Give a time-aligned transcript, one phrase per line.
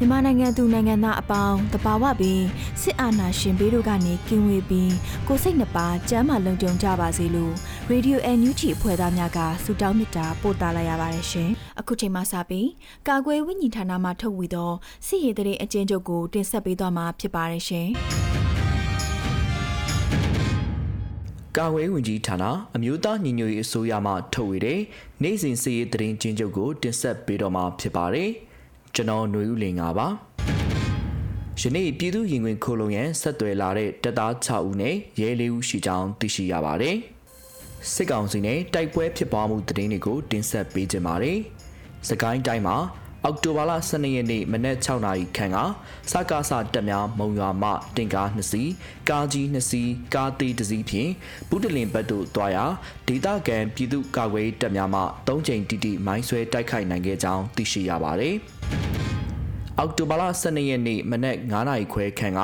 [0.00, 2.44] မြန်မာနိုင်ငံသူနိုင်ငံသားအပေါင်းတဘာဝပြီး
[2.82, 4.92] စစ်အာဏာရှင်ဘေးတို့ကနေကင်းဝေးပြီး
[5.26, 7.54] ကိုယ်စိတ်နှပါကျမ်းမာလုံခြုံကြပါစေလို့
[7.90, 12.68] Radio NUG အဖွဲ့သားများကဆုတောင်းမေတ္တာပို့သလာရပါတယ်ရှင်။အခုချိန်မှစပြီး
[13.08, 14.72] ကာကွယ်ဝိညာဉ်ဌာနမှထုတ်ဝေသော
[15.06, 17.88] စစ်ရေးတရေအကျဉ်းချုပ်ကိုတင်ဆက်ပေးသွားမှာဖြစ်ပါတယ်ရှင်။
[21.56, 22.44] ကာဝေးဝင်ကြီးဌာန
[22.76, 24.80] အမျိုးသားညီညွတ်ရေးအစိုးရမှထုတ်ဝေတဲ့
[25.22, 28.30] နိုင်စဉ်စီရေးသတင်းချင်းချုပ်ကိုတင်ဆက်ပေးတော့မှာဖြစ်ပါတယ်
[28.98, 30.08] ကျွန်တော်ຫນွေဦးလင်ပါပါ
[31.60, 36.96] ယနေ့ပြည်သူရင်ခွင်ခိုးလုံရန်ဆက်သွယ်လာတဲ့တပ်သား6ဦးနဲ့ရဲ4ဦးရှိကြောင်းသိရှိရပါတယ်
[37.92, 41.38] စစ်ကောင်စီနဲ့တိုက်ပွဲဖြစ်ပွားမှုသတင်းတွေကိုတင်ဆက်ပေးကြပါမယ်
[42.08, 42.76] စကိုင်းတိုင်းမှာ
[43.24, 45.58] အောက်တိုဘာလ12ရက်နေ့မနက်6နာရီခန့်က
[46.10, 48.70] စကားစတက်များမုံရွာမှတင်ကား2စီး
[49.08, 51.10] ကားကြီး2စီးကားသေးတစ်စီးဖြင့်
[51.48, 52.64] ဘုဒ္ဓလင်ဘက်သို့တွားရာ
[53.08, 58.36] ဒေသခံပြည်သူ့ကာကွယ်ရေးတပ်များမှ3ချိန်တိတိမိုင်းဆွဲတိုက်ခိုက်နိုင်ခဲ့ကြောင်းသိရှိရပါတယ်။
[59.80, 62.40] အောက်တိုဘာလ12ရက်နေ့မနက်9:00နာရီခွဲခန့်က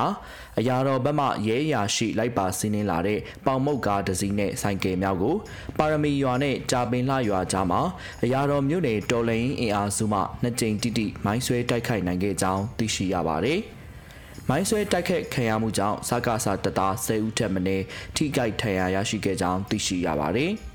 [0.59, 5.35] အရာတော်ဘက်မှရဲအရာရှိလိုက်ပါစီးနှင်းလာတဲ့ပေါင်မုတ်ကားတစ်စီးနဲ့ဆိုင်ကယ်များကို
[5.77, 7.81] ပါရမီရွာနဲ့ကြာပင်လှရွာကြားမှာ
[8.23, 13.59] အရာတော်မြို့နယ်တော်လိန်အင်အားစုမှနှစ်ကြိမ်တိတိမိုင်းဆွဲတိုက်ခိုက်နိုင်ခဲ့ကြောင်းသိရှိရပါတယ်။
[14.49, 17.85] မိုင်းဆွဲတိုက်ခတ်ခံရမှုကြောင့်စကားစာတပ်သား10ဦးထက်မနည်း
[18.15, 20.51] ထိခိုက်ဒဏ်ရာရရှိခဲ့ကြောင်းသိရှိရပါတယ်။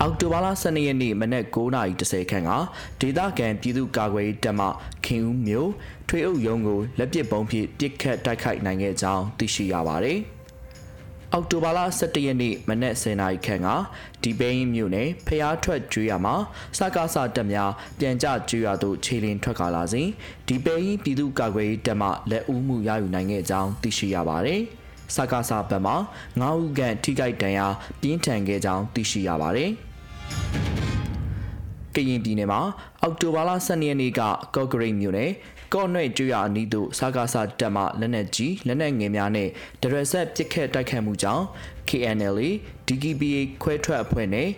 [0.00, 2.50] အောက်တိုဘာလ12ရက်နေ့မနက်9:30ခန်းက
[3.00, 4.66] ဒေသခံပြည်သူ့ကာကွယ်ရေးတပ်မှ
[5.06, 5.70] ခင်ဦးမြို့
[6.08, 10.18] ထွေအုပ်ရုံးကိုလက်ပစ်ပုံးဖြင့်ပစ်ခတ်တိုက်ခိုက်နိုင်ခဲ့ကြောင်းသိရှိရပါတယ်။
[11.32, 13.68] အောက်တိုဘာလ17ရက်နေ့မနက်10:00နာရီခန့်က
[14.22, 16.34] ဒီပိန်းမြို့နယ်ဖျားထွက်ကျွေးရမှာ
[16.78, 20.08] စကားစတက်များပြန်ကြကျွေးရသို့ခြေလင်းထွက်ကာလာစဉ်
[20.46, 24.60] ဒီပိန်းပြည်သူ့ကာကွယ်ရေးတပ်မှလက်ဦးမှုရယူနိုင်ခဲ့ကြောင်းသိရှိရပါတယ်။
[25.14, 25.96] စကားစဘက်မှာ
[26.40, 27.66] 9ဦးခန့်ထိခိုက်ဒဏ်ရာ
[28.00, 29.72] ပြင်းထန်ခဲ့ကြောင်းသိရှိရပါတယ်။
[31.94, 32.60] ကရင်ပြည်နယ်မှာ
[33.02, 34.20] အောက်တိုဘာလ12ရက်နေ့က
[34.54, 35.30] ကော့ဂရိတ်မြို့နယ်
[35.74, 39.48] ကော့နွဲ့ကျွရအနီးသို့စကားစတက်မှလက်နက်ကြီးလက်နက်ငယ်များနဲ့
[39.82, 41.44] ဒရဆက်ပစ်ခတ်တိုက်ခတ်မှုကြောင့်
[41.88, 42.38] KNL
[42.86, 44.48] DGBA ခွဲထွက်အဖွဲ့နဲ့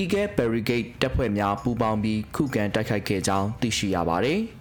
[0.00, 4.40] Eagle Barricade တပ်ဖွဲ့များပူးပေါင်းပြီးခုခံတိုက်ခိုက်ခဲ့ကြောင်းသိရှိရပါတယ်။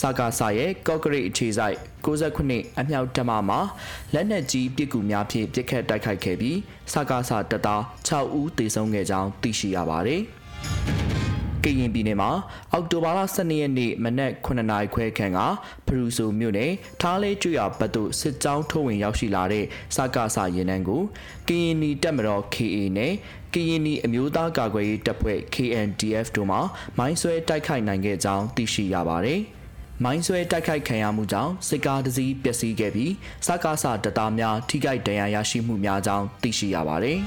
[0.00, 3.60] စကားဆရဲ့ကော့ဂရိတ်အခြေစိုက်69အမြောက်တပ်မမှာ
[4.14, 6.58] လက်နက်ကြီးပစ်ကူများဖြင့်ပစ်ခတ်တိုက်ခိုက်ခဲ့ပြီး
[6.92, 10.22] စကားဆတပ်သား6ဦးသေဆုံးခဲ့ကြောင်းသိရှိရပါတယ်။
[11.64, 12.30] ကရင်ပြည်နယ်မှာ
[12.72, 15.38] အောက်တိုဘာလ12ရက်နေ့မနက်9နာရီခွဲခန့်က
[15.86, 19.64] ဖရူဆိုမြို့နယ်ထားလေးကျွရဘတ်သို့စစ်ကြောင်းထုတ်ဝင်ရောက်ရှိလာတဲ့
[19.96, 21.02] စကားဆရင်နှန်းကို
[21.48, 23.12] ကရင်နီတပ်မတော် KA နဲ့
[23.54, 26.58] ကရင်နီအမျိုးသားကာကွယ်ရေးတပ်ဖွဲ့ KNDF တို့မှ
[26.98, 29.40] မိုင်းဆွဲတိုက်ခိုက်နိုင်ခဲ့ကြောင်းသိရှိရပါတယ်။
[30.02, 33.12] မိုင်းဆွဲတိုက်ခိုက်ခံရမှုကြောင့်စစ်ကားတစ်စီးပျက်စီးခဲ့ပြီး
[33.46, 37.18] စကားဆတပ်သားများထိခိုက်ဒဏ်ရာရရှိမှုများကြောင်းသိရှိရပါတယ်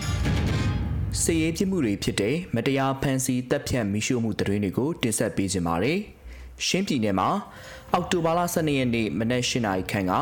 [1.21, 5.99] ။စီရေးပြစ်မှုတွေဖြစ်တဲ့မတရားဖန်ဆီးတပ်ဖြတ်မိရှုမှုသတင်းတွေကိုတင်ဆက်ပေးကြပါမယ်။
[6.67, 7.29] ရှင်းပြည်နယ်မှာ
[7.93, 10.13] အောက်တိုဘာလ12ရက်နေ့မနက်၈နာရီခန့်က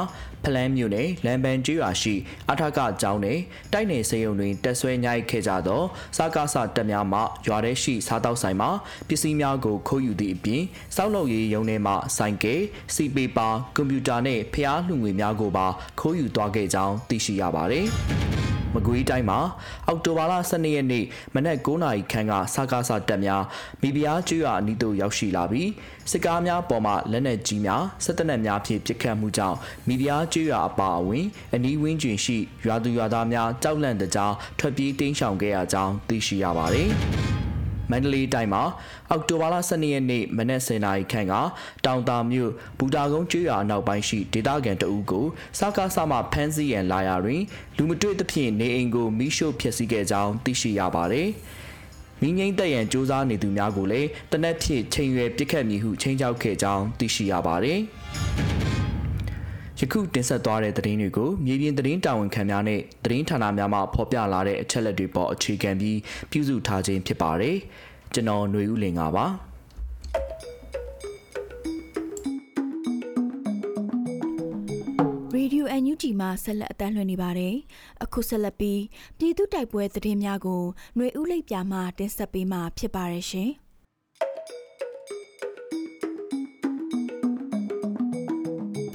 [0.44, 2.16] ဖလန်းမြို့နယ်လမ်ပန်ကျွာရှိ
[2.52, 3.40] အထကကျောင်းနယ်
[3.74, 5.84] တိုက်နယ်စေယုံတွင်တက်ဆွဲညှိုက်ခဲ့ကြသော
[6.18, 8.68] စကားဆတပ်များမှရွာထဲရှိစားတောက်ဆိုင်မှ
[9.08, 10.64] ပစ္စည်းများကိုခိုးယူသည့်အပြင်
[10.96, 12.62] စောက်လုပ်ရေးရုံးထဲမှဆိုင်ကယ်
[12.96, 15.68] စီပေပါကွန်ပျူတာနှင့်ဖျားလှူငွေများကိုပါ
[16.00, 17.88] ခိုးယူသွားခဲ့ကြောင်းသိရှိရပါသည်။
[18.76, 19.40] မကွေးတိုင်းမှာ
[19.88, 21.06] အောက်တိုဘာလ12ရက်နေ့
[21.36, 23.44] မနက်9:00နာရီခန့်ကစကားစတက်များ
[23.82, 25.70] မိဖုရားကျွော်အနီးသို့ရောက်ရှိလာပြီး
[26.12, 29.58] စစ်ကားများပေါ်မှလက်နက်ကြီးများစစ်တပ်နက်များဖြင့်ပစ်ခတ်မှုကြောင့်
[29.88, 36.92] မိဖုရားကျွော်အပါအဝင်အနီးဝန်းကျင်ရှိရွာသူရွာသားများကြောက်လန့်တကြားထွက်ပြေးတိမ်းရှောင်ခဲ့ရကြောင်းသိရှိရပါတယ်။
[37.92, 38.64] မမန္တလေးတိုင်းမှာ
[39.10, 41.34] အောက်တိုဘာလ12ရက်နေ့မနက်10:00နာရီခန့်က
[41.86, 45.26] တောင်တာမြို့ဘူတာကုန်းကျွော်အနောက်ပိုင်းရှိဒေသခံတအူးကို
[45.60, 47.42] စကားဆမှဖမ်းဆီးရန်လာရာတွင်
[47.78, 51.28] လူမတွေ့သဖြင့်နေအိမ်ကိုမိရှို့ဖျက်ဆီးခဲ့ကြောင်းသိရှိရပါတယ်။
[52.22, 57.80] မိငိမ့်တက်ရန်စ조사နေသူများကိုလည်းတနက်ဖြစ်ချိန်ရွယ်ပစ်ခတ်မည်ဟုချိန်ချောက်ခဲ့ကြောင်းသိရှိရပါတယ်။
[58.65, 58.65] ယ
[59.93, 65.99] ခုတင်ဆက်သွားတဲ့သတင်းတွေကိုမြေပြင်သတင်းတာဝန်ခံများနဲ့သတင်းဌာနများမှဖော်ပြလာတဲ့အချက်လက်တွေပေါ်အခြေခံပြီး
[66.31, 67.57] ပြုစုထားခြင်းဖြစ်ပါတယ်။
[68.15, 69.27] ကျွန်တော်ຫນွေဦးလင်ပါ။
[75.43, 77.55] ရေဒီယို NUG မှာဆက်လက်အသံလွှင့်နေပါတယ်။
[78.05, 78.83] အခုဆက်လက်ပြီး
[79.19, 80.63] ပြည်သူတိုက်ပွဲသတင်းများကို
[80.97, 83.51] ຫນွေဦးလိပ်ပြမှတင်ဆက်ပေးမှာဖြစ်ပါရဲ့ရှင်။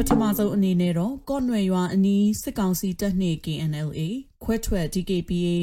[0.03, 4.01] ပထမဆုံးအနေနဲ့တော့ကော့နွယ်ရွာအနီးစစ်ကောင်စီတပ်နှင့် KNLA
[4.45, 5.55] ခွဲထွက် DKPA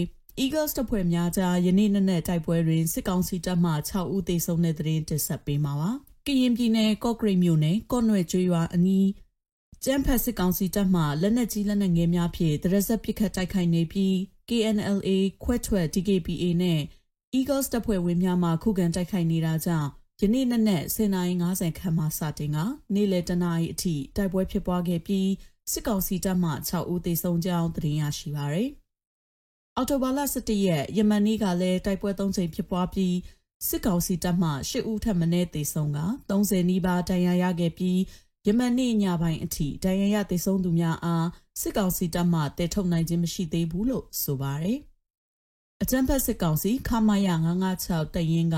[0.43, 5.91] Eagles တပ်ဖွဲ့များကြားယနေ့နေ့နဲ့တိုက်ပွဲတွင်စစ်ကောင်စီတပ်မှ6ဦးသေဆုံးတဲ့တဲ့ရင်တင်ဆက်ပေးမှာပါ။
[6.25, 9.07] ကရင်ပြည်နယ်ကော့ဂရိတ်မြို့နယ်ကော့နွယ်ကျွရွာအနီး
[9.83, 14.13] ကျန်းဖတ်စစ်ကောင်စီတပ်မှလက်နက်ကြီးလက်နက်ငယ်များဖြင့်တရက်ဆက်ပစ်ခတ်တိုက်ခိုက်နေပြီး
[14.49, 15.09] KNLA
[15.43, 16.79] ခွဲထွက် DKPA နဲ့
[17.37, 19.89] Eagles တပ်ဖွဲ့ဝင်များမှခုခံတိုက်ခိုက်နေတာကြောင့်
[20.21, 22.57] ယနေ့နက်နက်10:50ခန့်မှစတင်က
[22.93, 25.29] နေ့လယ်တနာရီအထိတိုက်ပွဲဖြစ်ပွားခဲ့ပြီး
[25.71, 28.69] စစ်ကောင်စီတပ်မှ6ဦးသေဆုံးကြောင်းသတင်းရရှိပါရယ်။
[29.75, 33.15] အော်တိုဘာလ17ရက်ယမန်နေ့ကလည်းတိုက်ပွဲ3ချိန်ဖြစ်ပွားပြီး
[33.67, 35.99] စစ်ကောင်စီတပ်မှ10ဦးထပ်မံသေဆုံးက
[36.29, 37.99] 30နီးပါးတန်ရာရခဲ့ပြီး
[38.47, 41.27] ယမန်နေ့ညပိုင်းအထိတန်ရာရသေဆုံးသူများအား
[41.61, 44.79] စစ်ကောင်စီတပ်မှတည်ထုတ်နိုင်ခြင်းမရှိသေးဘူးလို့ဆိုပါရယ်။
[45.81, 47.29] အကြံဖက်စစ်ကောင်စီခမာယ
[47.73, 48.57] 956တရင်က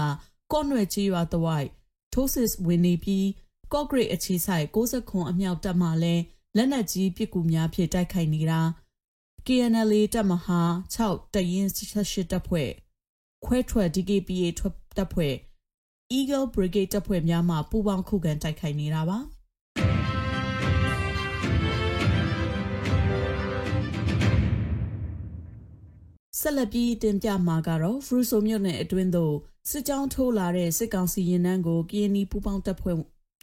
[0.51, 1.69] ကော့နွယ်ကြီးရွာတဝိုက်
[2.13, 3.27] ထိုးစစ်ဝင်နေပြီး
[3.73, 6.23] ကော့ဂရိတ်အခြေဆိုင်60ခွန်အမြောက်တပ်မှလည်း
[6.55, 8.61] လက်နက်ကြီးပစ်ကူများဖြင့်တိုက်ခိုက်နေတာ
[9.47, 10.61] KNL တပ်မဟာ
[10.95, 12.69] 6တရင်18တပ်ဖွဲ့
[13.45, 15.35] ခွဲထွက် DKPA ထွက်တပ်ဖွဲ့
[16.17, 19.19] Eagle Brigade တပ်ဖွဲ့များမှပူးပေါင်းခုခံတိုက်ခိုက်နေတာပါ
[26.39, 29.35] ဆက်လက်ပြီးတင်ပြမှာကတော့ဖရူဆိုမြို့နယ်အတွင်းသို့
[29.69, 32.97] စစ်ကြောင်းထိုးလာတဲ့စစ်ကောင်စီရင်နှန်းကိုကရင်နီပူပေါင်းတပ်ဖွဲ့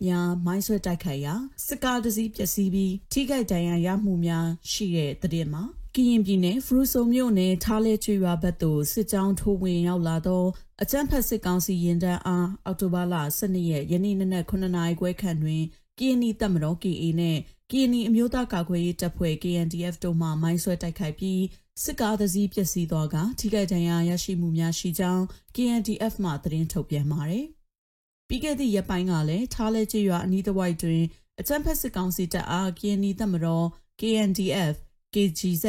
[0.05, 1.35] များမိုင်းဆွဲတိုက်ခိုက်ရာ
[1.67, 5.63] စစ်ကားတစည်းပျက်စီးပြီးထိခိုက်ဒဏ်ရာရမှုများရှိတဲ့တဲ့မှာ
[5.95, 10.45] ကရင်ပြည်နယ်ဖရူဆိုမြို့နယ်ထားလဲကျွော်ဘက်သို့စစ်ကြောင်းထိုးဝင်ရောက်လာသော
[10.83, 15.63] အကြမ်းဖက်စစ်ကောင်စီရင်တန်းအားအောက်တိုဘာလ12ရက်ယနေ့နနက်9နာရီခွဲခန့်တွင်
[15.99, 17.39] ကရင်နီတပ်မတော် KA နဲ့
[17.71, 21.43] ကရင်နီအမျိုးသားကာကွယ်ရေးတပ်ဖွဲ့ KNDF တို့မှမိုင်းဆွဲတိုက်ခိုက်ပြီး
[21.83, 25.23] စစ်ကားသစည်းပျက်စီးသွားကထိခိုက်ဒဏ်ရာရရှိမှုများရှိကြောင်း
[25.55, 27.47] KNDF မှသတင်းထုတ်ပြန်ပါတယ်။
[28.29, 31.03] ပြီးခဲ့သည့်ရက်ပိုင်းကလည်းထားလဲကျွော်အနီးတစ်ဝိုက်တွင်
[31.41, 33.67] အကြမ်းဖက်စစ်ကောင်စီတပ်အား KND တပ်မတော်
[34.01, 34.75] KNDF
[35.15, 35.67] KGZ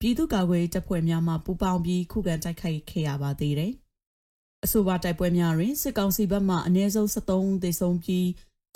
[0.00, 3.72] ပြည်သူ့ကာကွယ်ရေးတပ်ဖွဲ့များမှပူးပေါင်းပြီးခုခံတိုက်ခိုက်ခဲ့ရပါသေးတယ်။
[4.64, 8.26] အဆိုပါတိုက်ပွဲများတွင်စစ်ကောင်စီဘက်မှအနည်းဆုံး73ဦးသေဆုံးပြီး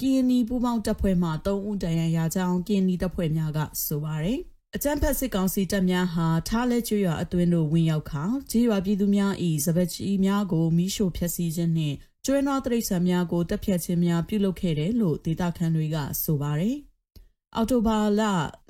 [0.01, 4.39] ကင်းနီပူးပေါင်းတပ်ဖွဲ့မှ3ဦးတန်ရန်ရာကြောင်းကင်းနီတပ်ဖွဲ့များကဆိုပါတယ်။
[4.75, 9.33] အကြမ်းဖက်စစ်ကောင်စီတပ်များဟာထားလဲကျွော်အတွင်းတို့ဝင်ရောက်ခါကြေးရွာပြည်သူများ၏
[9.65, 16.77] စပက်ကြီးများကိုမိရှို့ဖျက်ဆီးခြင်းနှင့်ကျွဲနွားတရိษံများကိုတပ်ဖြတ်ခြင်းများပြုလုပ်ခဲ့တယ်လို့ဒေတာခန်တွေကဆိုပါတယ်။
[17.57, 18.23] အော်တိုဘာလ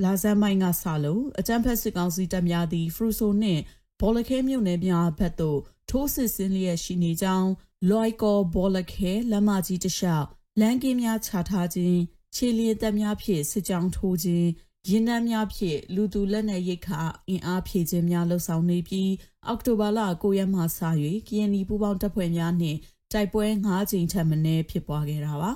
[0.05, 3.63] လာဇန်မိုင်းကစလို့အကြမ်းဖက်စစ်ကောင်စီတပ်များသည်ဖရူဆိုနှင့်
[4.01, 5.61] ဘောလခဲမြို့နယ်များဘက်သို့
[5.91, 7.51] ထိုးစစ်ဆင်လျက်ရှိနေကြောင်း
[7.89, 10.29] လွိုက်ကောဘောလခဲလမ်းမကြီးတလျှောက်
[10.61, 11.99] လမ်းကင်းများခြာထားခြင်း
[12.35, 14.49] ခြေလျင်တပ်များဖြင့်စစ်ကြောင်းထိုးခြင်း
[14.89, 19.11] ရင်နှန်းများဖြင့်လူသူလက်နက်ရိတ်ခါအင်အားဖြည့်ခြင်းများလှုပ်ဆောင်နေပြီး
[19.47, 20.65] အောက်တိုဘာလ9ရက်မှစ၍
[21.29, 22.79] ကရင်နီပူးပေါင်းတပ်ဖွဲ့များနှင့်
[23.13, 25.51] တိုက်ပွဲ9ကြိမ်ထက်မနည်းဖြစ်ပွားခဲ့တာပါ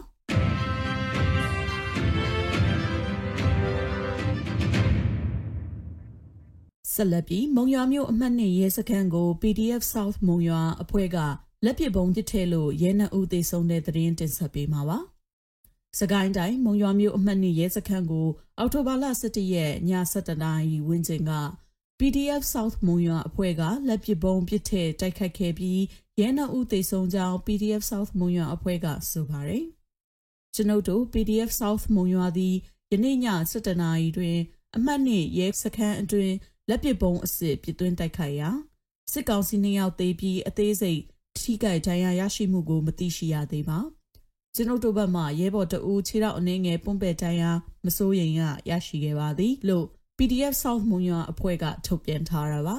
[6.92, 11.18] ဆက်လက်ပြီးမုံရွာမြို့အမှတ်နှစ်ရဲစခန်းကို PDF South မုံရွာအဖွဲ့က
[11.64, 14.98] လက်ပစ်ပုံးတစ်ထဲလို့ရဲနှအုပ်သိဆုံးတဲ့သတင်းတင်ဆက်ပေးမှာပါ။
[15.98, 21.32] စကိုင်းတိုင်းမုံရွာမြို့အမှတ်နှစ်ရဲစခန်းကို အောက်တိုဘာလ17ရက်ည7:00နာရီဝန်းကျင်က
[21.98, 25.80] PDF South မုံရွာအဖွဲ့ကလက်ပစ်ပုံးပစ်ထည့်တိုက်ခတ်ခဲ့ပြီး
[26.20, 29.64] ရဲနှဦးသေဆုံးကြောင်း PDF South မုံရွာအဖွဲ့ကဆိုပါတယ်။
[30.54, 32.54] ကျွန်ုပ်တို့ PDF South မုံရွာသည်
[32.92, 33.18] ယနေ့ည
[33.50, 34.36] 7:00နာရီတွင်
[34.76, 36.34] အမှတ်နှစ်ရဲစခန်းအတွင်း
[36.68, 38.50] လက်ပစ်ပုံးအစစ်ပစ်သွင်းတိုက်ခိုက်ရာ
[39.12, 41.00] စစ်ကောင်စီနှစ်ယောက်သေပြီးအသေးစိတ်
[41.48, 43.78] ထိခိုက်ဒဏ်ရာရရှိမှုကိုမသိရှိရသေးပါ။
[44.54, 47.50] ကျွန်ုပ်တို့ဘက်မှရဲဘော်တအူးခြေထောက်အနေငယ်ပွန့်ပယ်တိုင်းရာ
[47.84, 48.40] မစိုးရင်က
[48.70, 49.86] ရရှိခဲ့ပါသည်လို့
[50.18, 52.76] PDF South မွန်ရွာအဖွဲ့ကထုတ်ပြန်ထားတာပါ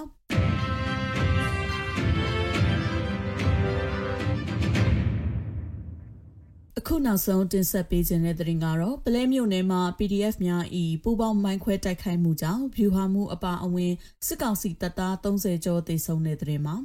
[6.80, 13.94] အခုနောက်ဆုံးတင်ဆက်ပေးခြင်းတဲ့တင်ကတော့ပလဲမြို့နယ်မှာ PDF များဤပူပေါင်းမိုင်းခွဲတိုက်ခိုက်မှုကြောင့်ဗျူဟာမှုအပါအဝင်
[14.26, 16.76] စစ်ကောင်စီတပ်သား30ကျော်သေဆုံးတဲ့တဲ့မှာ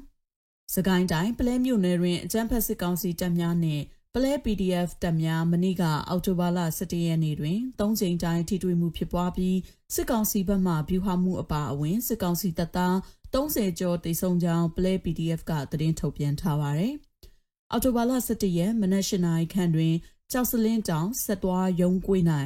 [0.72, 9.58] စကိုင်းတိုင်းပလဲမြို့နယ်တွင်အကြမ်းဖက်စစ်ကောင်စီတပ်များနှင့်ပလဲ PDF တပ်များမနေ့ကအောက်တိုဘာလ17ရက်နေ့တွင်၃ချိန်တိုင်းထိတွေ့မှုဖြစ်ပွားပြီး
[9.94, 12.94] စစ်ကောင်စီဘက်မှဗျူဟာမှုအပါအဝင်စစ်ကောင်စီတပ်သား
[13.34, 16.94] 30ကျော်တိစုံကြောင်းပလဲ PDF ကသတင်းထုတ်ပြန်ထားပါသည်။
[17.70, 19.94] အောက်တိုဘာလ17ရက်မနက်၈နာရီခန့်တွင်
[20.32, 22.22] ကြောက်စလင်းတောင်ဆက်သွားရုံးကွေး၌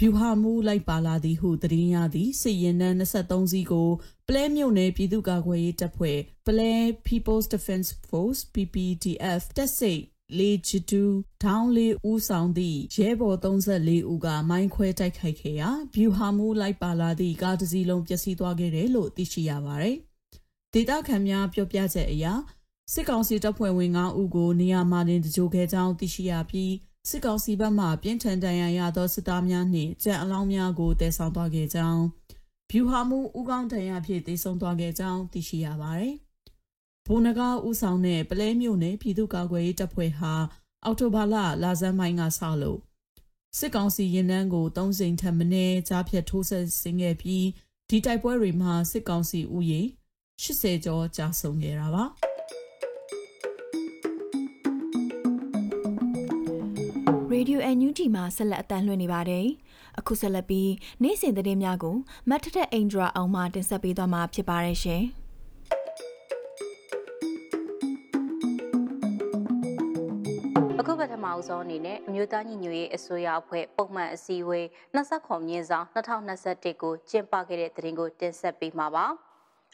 [0.00, 3.90] ဗျူဟာမှုလိုက်ပါလာသည်ဟုသတင်းရသည်စစ်ရင်နှန်း23စီးကို
[4.28, 6.72] ပလဲမြို့နယ်ပြည်သူ့ကာကွယ်ရေးတပ်ဖွဲ့ပလဲ
[7.06, 10.02] People's Defense Force PPDF တပ်စိတ်
[10.38, 11.02] လေချတူ
[11.44, 19.96] ဒေါင်းလေးဦးဆောင်သည့်ရဲဘော်34ဦးကမိုင်းခွဲတိုက်ခိုက်ခဲ့ရာဗျူဟာမှုလိုက်ပါလာသည့်ကားတစ်စီးလုံးပျက်စီးသွားခဲ့တယ်လို့သိရှိရပါတယ်။
[20.74, 22.26] ဒေတာခန်များပြောပြချက်အရ
[22.92, 26.72] စစ်ကောင်စီတပ်ဖွဲ့ဝင်9ဦးကိုနေရာမှာတင်တကြိုခဲ့ကြောင်းသိရှိရပြီး
[27.08, 32.02] စစ်ကောင်စီဘက်မှပြင်းထန်ဒဏ်ရာရသောစစ်သားများနှင့်ကြံအလောင်းများကိုတည်ဆောင်သွားခဲ့ကြောင်း
[32.70, 36.14] ဗျူဟာမှုဥကောင်းဒဏ်ရာဖြင့်တည်ဆုံသွားခဲ့ကြောင်းသိရှိရပါတယ်။
[37.06, 40.32] ဘုံနဂါဦးဆောင်တဲ့ပလဲမြို့နယ်ပြည်သူ့ကာကွယ်ရေးတပ်ဖွဲ့ဟာ
[40.84, 42.78] အောက်တိုဘာလလာဇန်မိုင်းကစလို့
[43.58, 47.46] စစ်ကောင်စီရင်နှန်းကို၃စိန်ထပ်မင်းကြားဖြတ်ထိုးဆက်ဆင်းခဲ့ပြီး
[47.88, 49.88] ဒီတိုက်ပွဲတွေမှာစစ်ကောင်စီဥယျာဉ်
[50.42, 52.04] 80ကျော်ကြာဆုံးခဲ့တာပါ။
[57.38, 59.46] Radio NUG မှာဆက်လက်အတန်းလွှင့်နေပါတယ်။
[59.98, 60.70] အခုဆက်လက်ပြီး
[61.02, 61.96] နေ့စဉ်သတင်းများကို
[62.28, 65.02] မတ်ထထအင်ဒရာအောင်မှတင်ဆက်ပေးသွားမှာဖြစ်ပါတယ်ရှင်။
[70.80, 74.66] အခုပထမအဆုံးအနေနဲ့အမျိုးသားညီညွတ်ရေးအစိုးရအဖွဲ့ပုံမှန်အစည်းအဝေး
[74.96, 79.06] 29မြင်းဆောင်2021ကိုကျင်းပခဲ့တဲ့သတင်းကိုတင်ဆက်ပေးမှာပါ။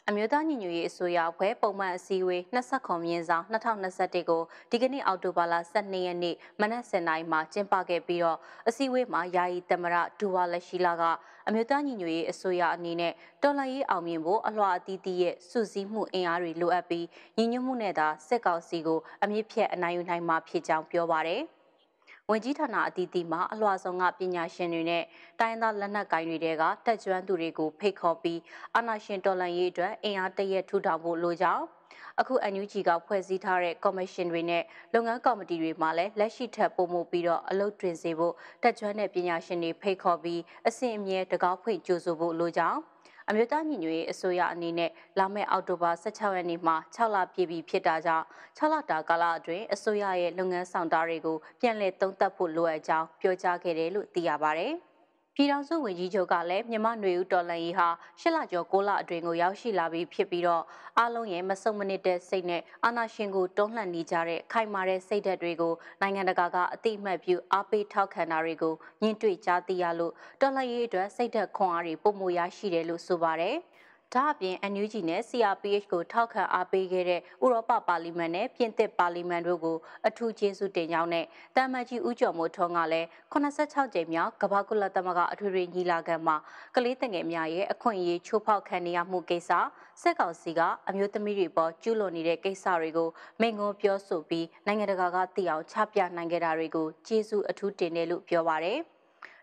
[0.09, 11.03] အမျိုးသားညီညွတ်ရေးအစိုးရအဖွဲ့ပုံမှန်အစည်းအဝေး29မြင်းဆောင်2021ကိုဒီကနေ့အောက်တိုဘာလ12ရက်နေ့မနက်7:00နာရီမှာကျင်းပခဲ့ပြီးတော့အစည်းအဝေးမှာယာယီသမရဒူဝါလက်ရှိလာက
[11.47, 17.05] အမျိုးသားညီညွတ်ရေးအစိုးရအနေနဲ့တော်လှန်ရေးအောင်မြင်ဖို့အလွှာအသီးသီးရဲ့စုစည်းမှုအင်အားတွေလိုအပ်ပြီး
[17.37, 21.43] ညီညွတ်မှုနဲ့သာစစ်ကောင်စီကိုအမြင့်ဖြတ်အနိုင်ယူနိုင်မှာဖြစ်ကြောင်းပြောပါရယ်။
[22.31, 25.03] ဝင်ကြီးဌာနအသီးသီးမှအလွှာဆုံးကပညာရှင်တွေနဲ့
[25.39, 26.45] တိုင်းသားလက်နက်ကိုင်တွေက
[26.85, 28.39] တက်ကြွသူတွေကိုဖိတ်ခေါ်ပြီး
[28.75, 31.63] အာဏာရှင်တော်လှန်ရေးအတွက်အင်အားတရက်ထူထောင်ဖို့လိုကြောင်း
[32.19, 34.63] အခု NUG ကဖွဲ့စည်းထားတဲ့ကော်မရှင်တွေနဲ့
[34.93, 42.79] လုပ်ငန်းကော်မတီတွေမှာလည်းလက်ရှိထပ်ပုံမှုပြီးတော့အလုပ်တွင်စေဖို့တက်ကြွတဲ့ပညာရှင်တွေဖိတ်ခေါ်ပြီးအစဉ်အမြဲတကောက်ဖွင့်ကြိုးဆိုဖို့လိုကြောင်း
[43.29, 48.25] အမျိုးသားညီညွတ်ရေးအစိုးရအနေနဲ့လာမယ့်အောက်တိုဘာ16ရက်နေ့မှာ6လပြည့်ပြီဖြစ်တာကြောင့်
[48.57, 54.67] 6လတာကာလအတွင်းအစိုးရရဲ့လုပ်ငန်းဆောင်တာတွေကိုပြန်လည်သုံးသပ်ဖို့လိုအပ်ကြောင်းပြောကြားခဲ့တယ်လို့သိရပါဗျ။
[55.37, 57.87] ပြည်ထောင်စုဝန်ကြီးချုပ်ကလည်းမြမနွေဦးတော်လှန်ရေးဟာ
[58.19, 60.63] ရှစ်လကျော်၉လအတွင်းကိုရောက်ရှိလာပြီးဖြစ်ပြီးတော့
[60.97, 73.57] အားလုံးရဲ့မစုံမနစ်တဲ့စိတ်နဲ့အာဏာရှင်ကိုတွန်းလှန်နေကြတဲ့ခိုင်မာတဲ့စိတ်ဓာတ်တွေကိုနိုင်ငံတကာကအတိအမှတ်ပြုအားပေးထောက်ခံတာတွေကိုညှင့်တွေ့ကြားသိရလို့တော်လှန်ရေးအတွက်စိတ်ဓာတ်ခွန်အားတွေပုံမရရှိတယ်လို့ဆိုပါတယ်။
[74.15, 86.35] ဒါအပြင် NUG နဲ့ CRPH ကိုထောက်ခံအားပေးခဲ့တဲ့ဥရောပပါလီမန်နဲ့ပြင်သစ်ပါလီမန်တို့ကိုအထူးကျေးဇူးတင်ကြောင်းနဲ့တမန်ကြီးဦးကျော်မိုးထွန်းကလည်း86ကြိမ်မြောက်ကမ္ဘာကုလသမဂ္ဂအထွေထွေညီလာခံမှာ
[86.75, 89.51] ကလေးတငယ်များရဲ့အခွင့်အရေးချိုးဖောက်ခံနေရမှုကိစ္စ
[90.01, 98.81] စက်ကောင်စီကအမျိုးသမီးတွေပေါ်ကျူးလွန်နေတဲ့ကိစ္စတွေကိုမိန့်ခွန်းပြောဆိုပြီးနိုင်ငံတကာကသိအောင်ချပြနိုင်ခဲ့တာတွေကိုကျေးဇူးအထူးတင်တယ်လို့ပြောပါရယ်။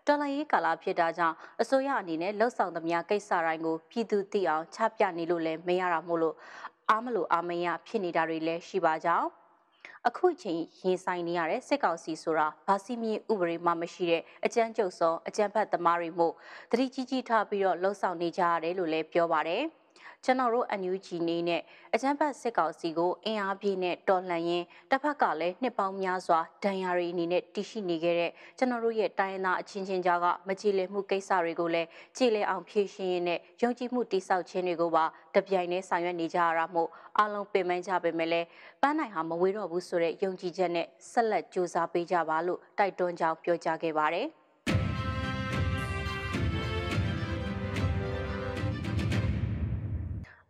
[0.07, 6.35] တော်လှန်ရေးကာလဖြစ်တာကြောင့်အစိုးရအနေနဲ့လှုပ်ဆောင်သမျှကိစ္စတိုင်းကိုပြည်သူသိအောင်ချပြနေလို့လည်းမရတာမို့လို့
[6.89, 9.27] အားမလို့အားမရဖြစ်နေတာတွေလည်းရှိပါကြောင်း
[10.07, 16.33] အခုချိန်ရင်ဆိုင်နေရတဲ့စစ်ကောင်စီဆိုတာဗာစီမီဥပဒေမှမရှိတဲ့အကြမ်းကြုတ်ဆုံးအကြမ်းဖက်သမားတွေမို့
[16.71, 19.63] တတိကြီးကြီးထားပြီးတော့လှုပ်ဆောင်နေကြရတယ်လို့လည်းပြောပါတယ်။
[20.25, 21.61] ကျွန်တော်တို့ NUG နေနဲ့
[21.93, 35.05] အကြမ်းဖက်စစ်ကောင်စီကိုအင်အားပြည့်နဲ့တော်လှန်ရင်းတစ်ဖက်ကလည်းနှစ်ပေါင်းများစွာဒဏ်ရာတွေအနေနဲ့တည်ရှိနေခဲ့တဲ့ကျွန်တော်တို့ရဲ့တိုင်းသားအချင်းချင်းကြားကမကြည်လည်မှုကိစ္စတွေကိုလည်းကြည်လည်အောင်ဖြည့်ရှင်းရင်းနဲ့ယုံကြည်မှုတိစောက်ခြင်းတွေကိုပါ
[35.35, 38.47] တပြိုင်တည်းဆောင်ရွက်နေကြရတာမို့အားလုံးပင်ပန်းကြပေမဲ့လည်း
[38.81, 44.29] ပန်းနိုင်ဟာမဝေးတော့ဘူးဆိုတဲ့ယုံကြည်ချက်နဲ့ဆက်လက်ကြိုးစားပေးကြပါလို့တိုက်တွန်းကြောင်းပြောကြားခဲ့ပါတယ်။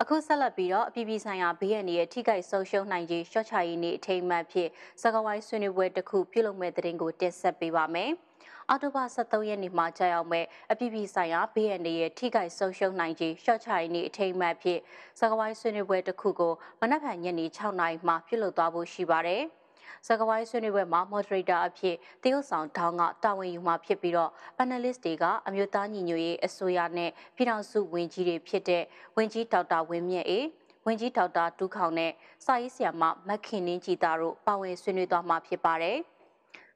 [0.05, 4.69] အခုဆက်လက်ပြီးတော့အပြည်ပြည်ဆိုင်ရာဘေးရန်ရဲ့ထိခိုက်ဆုံးရှုံးနိုင်ခြင်းရှော့ချရေးနေ့အထိမ်းအမှတ်ဖြစ်
[5.01, 8.11] စကဝိုင်းဆွေးနွေးပွဲတစ်ခုပြုလုပ်မဲ့တဲ့တင်ကိုတင်ဆက်ပေးပါမယ်။
[8.69, 14.79] အော်တိုဘာ23ရက်နေ့မှာကြာရောက်မဲ့အပြည်ပြည်ဆိုင်ရာဘေးရန်ရဲ့ထိခိုက်ဆုံးရှုံးနိုင်ခြင်းရှော့ချရေးနေ့အထိမ်းအမှတ်ဖြစ်
[15.19, 19.43] စကဝိုင်းဆွေးနွေးပွဲတစ်ခုကိုမနက်ဖြန်ညနေ6နာရီမှာပြုလုပ်သွားဖို့ရှိပါတယ်။
[20.07, 28.83] စကားဝိုင်းဆွေးနွေးပွဲမှာ moderator အဖြစ်တရုတ်ဆောင်ထောင်းကတာဝန်ယူမှာဖြစ်ပြီးတော့ panelist တွေကအမျိုးသားညီညွတ်ရေးအစိုးရနဲ့ပြည်ထောင်စုဝန်ကြီးတွေဖြစ်တဲ့
[29.17, 30.45] ဝန်ကြီးဒေါက်တာဝင်းမြတ်အေး
[30.85, 32.11] ဝန်ကြီးဒေါက်တာဒုခောင်နဲ့
[32.45, 35.97] စာရေးဆရာမမခင်နင်းကြည်တာတို့ပါဝင်ဆွေးနွေးသွားမှာဖြစ်ပါတယ်။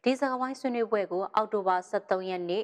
[0.04, 2.64] ဒီစကားဝိုင်းဆွေးနွေးပွဲကိုအောက်တိုဘာ23ရက်နေ့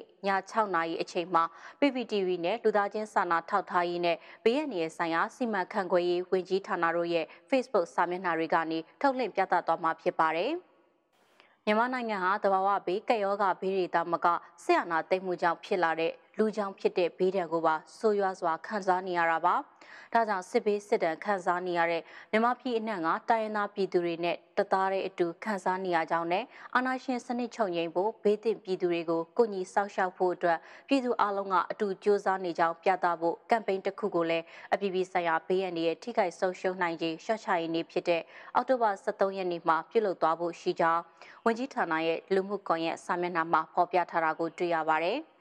[0.50, 1.44] 6နာရီအချိန်မှာ
[1.78, 10.52] PPTV နဲ့လူသားချင်းစာနာထောက်ထားရေးနဲ့ဘေးရန်ရဲ့ဆိုင်ရာစီမံခန့်ခွဲရေးဝန်ကြီးဌာနတို့ရဲ့ Facebook စာမျက်နှာတွေကနေထုတ်လွှင့်ပြသသွားမှာဖြစ်ပါတယ်။
[11.64, 14.26] မြန်မာနိုင်ငံဟာတဘာဝဘေးကက်ယောဂဘေးတွေတာမက
[14.62, 19.54] ဆရာနာသိမ့်မှုကြောင့်ဖြစ်လာတဲ့လူကြောင့်ဖြစ်တဲ့ဘေးဒဏ်ကိုပါဆိုးရွားစွာခံစားနေရတာပါ။
[20.12, 38.22] ဒါကြောင့်စစ်ဘေးစစ်တမ်းခံစားနေရတဲ့မြန်မာပြည်အနှံ့ကတိုင်းရင်းသားပြည်သူတွေနဲ့တသားတဲ့အတူခံစားနေရကြောင်းနဲ့အာဏာရှင်စနစ်ချုပ်ငြိမ်းဖို့ဘေးသင့်ပြည်သူတွေကိုကိုညီဆောက်ရှောက်ဖို့အတွက်ပြည်သူအလုံးကအတူကြိုးစားနေကြောင်းပြသဖို့ကမ်ပိန်းတစ်ခုကိုလည်းအပြည်ပြည်ဆိုင်ရာဘေးရန်ရဲ့ထိခိုက်ဆုံးရှုံးနိုင်ခြင်းရှော့ချရေးနေ့ဖြစ်တဲ့
[38.54, 41.02] အောက်တိုဘာ23ရက်နေ့မှာပြုလုပ်သွားဖို့ရှိကြောင်း
[41.44, 45.18] ဝန်ကြီးဌာနရဲ့လူမှုကွန်ရက်စာမျက်နှာမှာဖော်ပြထားတာကိုတွေ့ရပါတယ်။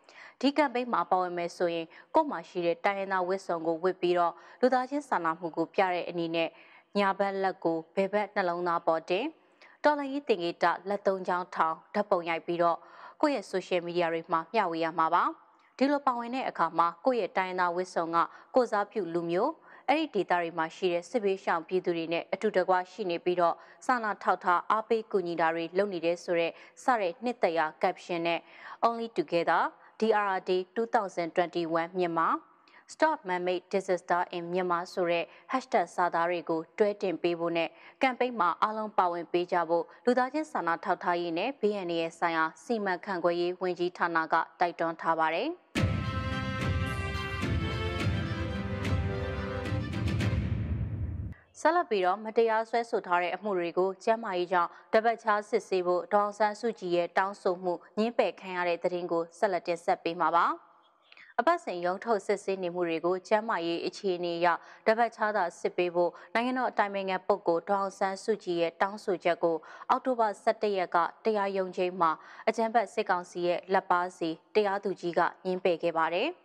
[0.45, 6.49] ဒီကမ်ပိန်းမှာပါဝင်မယ်ဆိုရင်ကို့မှာရှိတဲ့တိုင်းရင်းသားဝစ်စုံကိုဝစ်ပြီးတော့လူသားချင်းစာနာမှုကိုပြတဲ့အနေနဲ့
[6.97, 9.25] ညာဘက်လက်ကိုဘယ်ဘက်နှလုံးသားပေါ်တင်
[9.83, 12.77] တော်လိုင်းရေးတင်ဂီတလက်သုံးချောင်းထောင်ဓာတ်ပုံရိုက်ပြီးတော့
[13.21, 15.23] ကိုယ့်ရဲ့ social media တွေမှာမျှဝေရမှာပါ
[15.77, 18.17] ဒီလိုပါဝင်တဲ့အခါမှာကိုယ့်ရဲ့တိုင်းသားဝစ်စုံက
[18.55, 19.51] ကိုစားပြုလူမျိုး
[19.89, 28.39] အဲ့ဒီဒေတာတွေမှာရှိတဲ့စစ်ဘေးရှောင်ပြည်သူတွေနဲ့အတူတကွရှိနေပြီးတော့စာနာထောက်ထားအားပေးကူညီတာတွေလုပ်နေတဲ့ဆိုတော့စတဲ့နှစ်တရာ caption နဲ့
[28.87, 29.63] only together
[30.03, 32.29] DRD 2021မြန်မာ
[32.93, 37.69] Stop Man-made Disaster in Myanmar ဆိုတဲ့ hashtag စာသားတွေကိုတွဲတင်ပေးဖို့နဲ့
[38.01, 45.49] ကမ်ပိန်းမှာအားလုံးပါဝင်ပေးကြဖို့လူသားချင်းစာနာထောက်ထားရေးနဲ့ BNN ရဲ့ဆိုင်ရာစီမံခန့်ခွဲရေးဝန်ကြီးဌာနကတိုက်တွန်းထားပါတယ်။
[51.65, 60.45] ဆက်လက်ပြီးတော့မတရားဆွဲဆိုထားတဲ့အမှုတွေကိုကျမ်းမာရေးကြောင့်တပတ်ချားစစ်ဆေးဖို့ဒေါအောင်ဆန်းစုကြည်ရဲ့တောင်းဆိုမှုညှင်းပယ်ခံရတဲ့တဲ့ရင်ကိုဆက်လက်တင်ဆက်ပေးမှာပါ။
[61.39, 64.47] အပတ်စဉ်ရုံထုတ်စစ်ဆေးနေမှုတွေကိုကျမ်းမာရေးအခြေအနေအရ
[64.87, 69.57] တပတ်ချားသာစစ်ပေးဖို့နိုင်ငံတော်အတိုင်ပင်ခံပုဂ္ဂိုလ်ဒေါအောင်ဆန်းစုကြည်ရဲ့တောင်းဆိုချက်ကို
[69.89, 72.11] အောက်တိုဘာ17ရက်ကတရားရုံးချိန်မှာ
[72.47, 76.29] အကြံဖက်စစ်ကောင်စီရဲ့လက်ပါစီတရားသူကြီးကညှင်းပယ်ခဲ့ပါတယ်။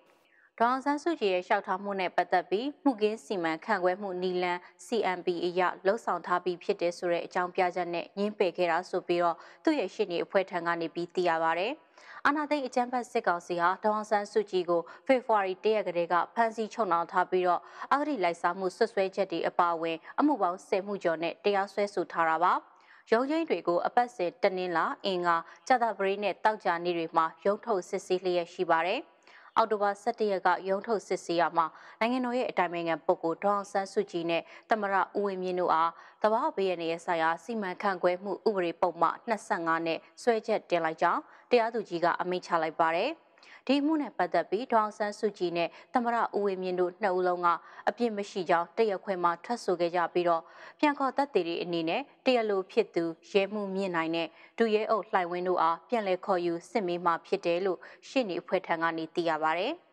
[0.61, 11.69] ဒေါအောင်ဆန်းစုကြည်ရဲ့လျှောက်ထားမှုနဲ့ပတ်သက်ပြီးမှုကင်းစီမံခန့်ခွဲမှုနီလန် CMB အရလှုပ်ဆောင်ထားပြီးဖြစ်တဲ့ဆိုတဲ့အကြောင်းပြချက်နဲ့ညှင်းပယ်ခဲ့တာဆိုပြီးတော့သူ့ရဲ့ရှင်းနေအဖွဲ့ထံကနေပြီးသိရပါဗျ။
[12.27, 17.61] အာနာသိန်းအကြမ်းဖက်စစ်ကောင်စီဟာဒေါအောင်ဆန်းစုကြည်ကိုဖေဖော်ဝါရီ၁ရက်ကလေးကဖမ်းဆီးချုပ်နှောင်ထားပြီးတော့
[17.93, 22.53] အဂတိလိုက်စားမှုဆွဆွဲချက်တွေအပါအဝင်အမှုပေါင်း၁၀မှုကျော်နဲ့တရားစွဲဆိုထားတာပါ။
[23.13, 29.03] ရုံးချင်းတွေကိုအပတ်စဉ်တနင်္လာအင်္ဂါကြာသပတေးနဲ့တောက်ကြနေ့တွေမှာရုံးထုတ်စစ်ဆေးလျက်ရှိပါတယ်။
[29.59, 31.67] အောက်တိုဘာ17ရက်ကရုံးထုတ်စစ်ဆေးရမှာ
[32.01, 35.91] နိုင်ငံတော်ရဲ့အတိုင်ပင်ခံပုဂ္ဂိုလ်ဒေါအောင်ဆန်းစုကြည်နဲ့သမရဦးဝင်းမြင့်တို့အား
[36.23, 39.09] တဘာဘေးရနေဆိုင်ရာစီမံခန့်ခွဲမှုဥပဒေပုံမှ
[39.47, 43.11] 25နဲ့ဆွဲချက်တင်လိုက်ကြောင်းတရားသူကြီးကအမိန့်ချလိုက်ပါတယ်။
[43.69, 47.49] ဒီမှုနဲ့ပတ်သက်ပြီးဒေါအောင်ဆန်းစုကြည်နဲ့သမရဦးဝေမြင့်တို့နှစ်ဦးလုံးက
[47.89, 50.43] အပြစ်မရှိကြောင်းတရက်ခွဲမှာထွက်ဆိုခဲ့ကြပြီးတော့
[50.79, 54.29] ပြန်ခေါ်သက်သေတွေအနေနဲ့တရလိုဖြစ်သူရဲမှုမြင့်နိုင်တဲ့
[54.59, 57.79] ဒူရဲအုပ်လှိုင်ဝင်းတို့အားပြန်လည်ခေါ်ယူစစ်မေးမှဖြစ်တယ်လို့
[58.09, 59.69] ရှင်းနေအဖွဲ့ထံကနေသိရပါဗျ။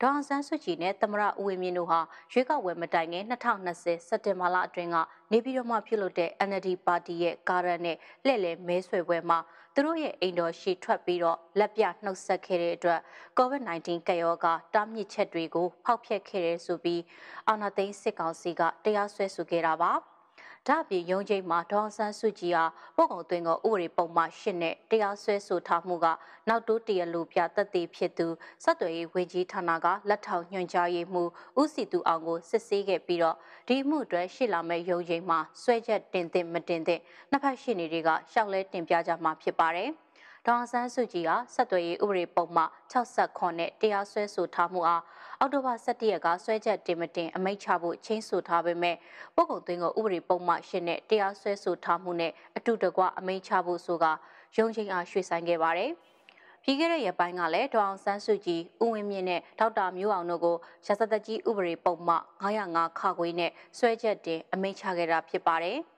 [0.00, 2.00] ဒေါအောင်ဆန်းစုကြည်နဲ့သမရဦးဝင်းမြင့်တို့ဟာ
[2.32, 4.96] ရွေးကောက်ပွဲမတိုင်ခင်2020စက်တင်ဘာလအတွင်းက
[5.32, 9.38] နေပြည်တော်မှာပြုလုပ်တဲ့ NLD ပါတီရဲ့ကာရန်နဲ့လှည့်လည်မဲဆွယ်ပွဲမှာ
[9.76, 13.00] သူတို့ရဲ့အိမ်တော်ရှိထွက်ပြီးတော့လက်ပြနှုတ်ဆက်ခဲ့တဲ့အတွက်
[13.38, 17.02] COVID-19 ကပ်ရောဂါတားမြစ်ချက်တွေကိုဖောက်ဖျက်ခဲ့တဲ့ဆိုပြီး
[17.48, 19.92] အာဏာသိမ်းစစ်ကောင်စီကတရားစွဲဆိုခဲ့တာပါ။
[20.68, 22.64] ဒါအပြင်ရုံးချိန်မှာဒေါန်ဆန်းစုကြည်ဟာ
[22.96, 26.06] ပို့ကုန်သွင်းကဥပဒေပုံမှန်၈နဲ့တရားစွဲဆိုထားမှုက
[26.48, 28.26] နောက်တိုးတရလူပြသက်သေဖြစ်သူ
[28.64, 33.36] စက်သွေးဝေကြီးဌာနကလက်ထောက်ညွှန်ကြားရေးမှူးဦးစီသူအောင်ကိုစစ်ဆေးခဲ့ပြီးတော့
[33.68, 37.00] ဒီမှုအတွက်ရှေ့လာမဲ့ရုံးချိန်မှာဆွဲချက်တင်သင့်မတင်သင့်
[37.30, 39.90] နှစ်ဖက်ရှင်းနေတွေကရှောက်လဲတင်ပြကြမှာဖြစ်ပါတယ်။
[40.48, 45.02] ဒေါန်ဆန်းစုကြည်ကဆက်သွယ်ရေးဥပဒေပုံမှ69နဲ့တရားစွဲဆိုထားမှုအား
[45.38, 48.96] အောက်တိုဘာ17ရက်ကဆွဲချက်တင်မတင်အမိန့်ချဖို့ချင်းဆိုထားပေမဲ့
[49.36, 54.04] ပုဂ္ဂိုလ်သွင်းကိုဥပဒေပုံမှ8နဲ့တရားစွဲဆိုထားမှုနဲ့အတူတကွအမိန့်ချဖို့ဆိုက
[54.56, 55.90] ရုံးချင်းအားရွှေ့ဆိုင်ခဲ့ပါတယ်။
[56.62, 65.78] ပြီးခဲ့တဲ့ရက်ပိုင်းကလည်းဒေါအောင်ဆန်းစုကြည်ဦးဝင်းမြင့်နဲ့ဒေါက်တာမျိုးအောင်တို့ကိုရာဇသက်ကြီးဥပဒေပုံမှ905ခခွေးနဲ့ဆွဲချက်တင်အမိန့်ချခဲ့တာဖြစ်ပါတယ်။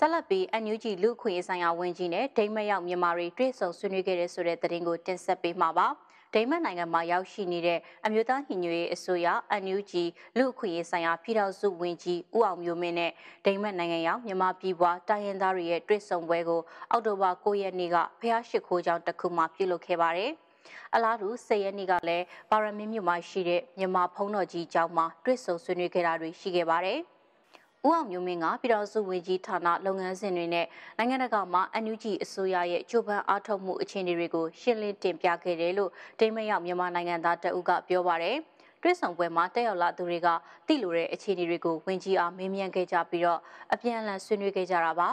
[0.00, 5.86] ဆက်လက်ပြီး NUG လူခွေဆိုင်ရာဝန်ကြီးနဲ့ဒိမတ်ရောက်မြန်မာတွေတွေ့ဆုံဆွေးနွေးခဲ့တဲ့ဆိုတဲ့သတင်းကိုတင်ဆက်ပေးမှာပါ။
[6.34, 9.28] ဒိမတ်နိုင်ငံမှာရောက်ရှိနေတဲ့အမျိုးသားညီညွတ်ရေးအစိုးရ
[9.62, 9.92] NUG
[10.38, 13.12] လူခွေဆိုင်ရာပြည်ထောင်စုဝန်ကြီးဦးအောင်မျိုးမင်းနဲ့
[13.44, 20.30] ဒိမတ်နိုင်ငံရောက်မြန်မာပြည်ပွားတိုင်းရင်းသားတွေရဲ့တွေ့ဆုံပွဲကိုအောက်တိုဘာ9ရက်နေ့ကဖျားရှိခိုးကျောင်းတစ်ခုမှာပြုလုပ်ခဲ့ပါတယ်။
[20.94, 27.00] အလားတူ၁၀ရက်နေ့ကလည်းပါရမင်းမြို့မှာရှိတဲ့မြန်မာဖုံးတော်ကြီးကျောင်းမှာတွေ့ဆုံဆွေးနွေးခဲ့တာတွေရှိခဲ့ပါတယ်။
[27.86, 30.66] ဦးအောင်မျိုးမင်းကပြည်တော်စုဝန်ကြီးဌာနလုပ်ငန်းစဉ်တွေနဲ့
[30.98, 38.38] နိုင်ငံတကာမှာ NUG အစိုးရရဲ့ကြိုးပမ်းအားထုတ်မှုအခြေအနေတွေကိုရှင်းလင်းတင်ပြခဲ့တယ်လို့ဒိမရောက်မြန်မာနိုင်ငံသားတအုပ်ကပြောပါရယ်
[38.82, 40.28] တွဲဆောင်ပွဲမှာတက်ရောက်လာသူတွေက
[40.66, 43.40] တိလိုတဲ့အခြေအနေတွေကိုဝင်ကြီးအားမေးမြန်းခဲ့ကြပြီးတော့
[43.72, 45.08] အပြန်အလှန်ဆွေးနွေးခဲ့ကြတာပါ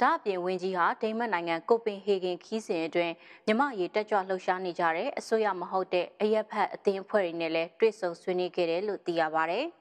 [0.00, 3.14] ဒါအပြင်ဝင်းကြီးဟာဒိမတ်နိုင်ငံကိုပင်ဟေဂင်ခီးစဉ်အတွင်း
[3.46, 9.60] မြမရေတက်ကြွလှုပ်ရှားနေကြတဲ့အစိုးရမဟုတ်တဲ့အရက်ဖက်အသင်းအဖွဲ့တွေနဲ့လည်းတွေ့ဆုံဆွေးနွေးခဲ့တယ်လို့သိရပါဗျ။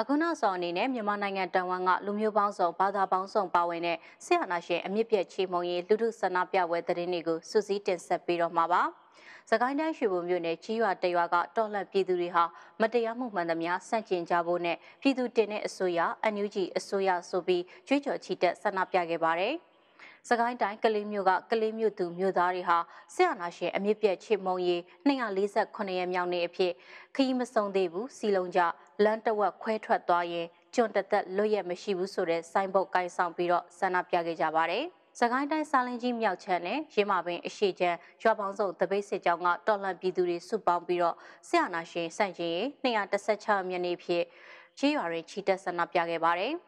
[0.00, 8.82] အခုနောက်ဆုံးအနေနဲ့မြန်မာနိုင်ငံတန်ဝမ်ကလူမျိုးပေါင်းစုံဘာသာပေါင်းစုံပါဝင်တဲ့ဆရာနာရှင်အမြင့်ပြည့်ချေမုံရေးလူထုဆန္ဒပြပွဲသတင်းတွေကိုစုစည်းတင်ဆက်ပေးတော့မှာပါ။
[9.50, 12.44] စကိုင်းတိုင်းရွှေဘုံမြို့နယ်ကြီးရွာတရွာကတော်လှန်ပြည်သူတွေဟာ
[12.80, 19.54] မတရားမှုမှန်သမျှစန့်ကျင်ကြဖို့နဲ့ပြည်သူတင်တဲ့အစိုးရအန်ယူဂျီအစိုးရဆိုပြီးကြွေးကြော်ချီတက်ဆန္ဒပြခဲ့ပါတယ်။
[20.28, 22.78] စကိုင်းတိုင်းကလေးမြို့ကကလေးမြို့သူမြို့သားတွေဟာ
[23.14, 24.76] ဆရာနာရှင်အမြင့်ပြည့်ချေမုံရီ
[25.06, 26.72] 248ရက်မြောက်နေ့အဖြစ်
[27.14, 28.60] ခရီးမဆုံးသေးဘူးစီလုံးကြ
[29.02, 34.84] လမ်းတဝက်ခွဲထွက်သွားရင်ကျွန်းတသက်လွတ်ရမရှိဘူးဆိုတဲ့စိုင်းဘုတ်ကိုင်ဆောင်ပြီးတော့ဆန္ဒပြခဲ့ကြပါတယ်။
[35.18, 41.16] စကိုင်းတိုင်းစာလင်းကြီးမြောက်ချမ်းနဲ့ရင်းမာပင်အရှိချမ်းရွာပေါင်းစုံတပိတ်စစ်ကြောင်းကတော်လှန်ပြည်သူတွေစုပေါင်းပြီးတော့
[41.48, 44.24] ဆရာနာရှင်စန့်ကျင်ရေး216မြနေ့ဖြစ်
[44.78, 46.52] ချေးရွာတွေချီတက်ဆန္ဒပြခဲ့ပါတယ်။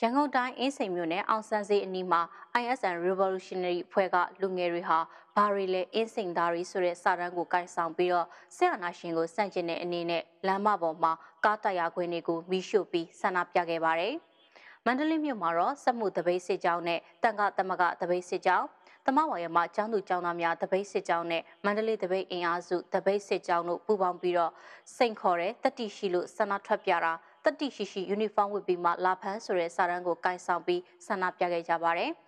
[0.00, 2.22] ရန်ကုန်တိုင်းအင်းစိန်မြို့နယ်အောင်ဆန်းစေးအနီးမှာ
[2.62, 4.98] ISN Revolutionary ဖွဲ့ကလူငယ်တွေဟာ
[5.38, 11.12] ဘာရီလဲအင်းစိန်သားရီဆိုတဲ့စာတမ်းကိုကင်ဆောင်ပြီးတော့ဆရာနာရှင်ကိုစန့်ကျင်တဲ့အနေနဲ့လမ်းမပေါ်မှာ
[11.44, 14.14] ကားတရားခွင်းတွေကိုမိရှို့ပြီးဆန္ဒပြခဲ့ပါတယ်။
[14.86, 18.66] မန္တလေးမြို့မှာတော့စက်မှုတပိတ်စစ်ကြောင်းနဲ့တန်ခသမဂတပိတ်စစ်ကြောင်း
[19.06, 24.52] တမဝါရမကျောင်းသူကျောင်းသားများတပိတ်စစ်ကြောင်းနဲ့မန္တလေးတပိတ်အင်အားစုတပိတ်စစ်ကြောင်းတို့ပူးပေါင်းပြီးတော့
[24.96, 27.12] စိန်ခေါ်တဲ့တတိရှိလို့ဆန္ဒထွက်ပြတာ
[27.44, 32.12] တတိရှိရှိယူနီဖောင်းဝတ်ပြီးမှလာဖန်းဆိုတဲ့စာတန်းကိုကင်ဆောင်ပြီးဆန္ဒပြခဲ့ကြပါတယ်။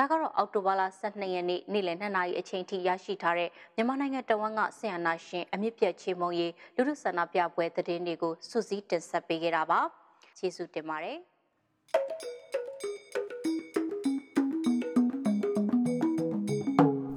[0.02, 9.80] ါကတော့အောက်တိုဘာလ12ရက်နေ့နေ့လယ်2နာရီအချိန်ထိရရှိထားတဲ့မြန်မာနိုင်ငံတဝန်းကဆီယနာရှင်အမြင့်ပြတ်ချေမုံရေးလူထုဆန္ဒပြပွဲသတင်းတွေကိုစုစည်းတင်ဆက်ပေးခဲ့တာပါ။
[10.38, 11.18] ကျေးဇူးတင်ပါတယ်။